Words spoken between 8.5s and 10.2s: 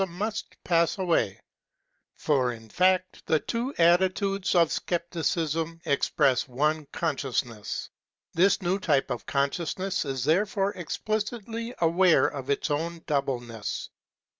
new Type of Consciousness